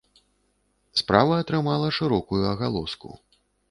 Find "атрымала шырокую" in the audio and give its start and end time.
1.43-2.43